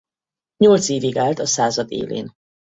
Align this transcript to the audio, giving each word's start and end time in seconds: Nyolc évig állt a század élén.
Nyolc 0.57 0.89
évig 0.89 1.17
állt 1.17 1.39
a 1.39 1.45
század 1.45 1.91
élén. 1.91 2.33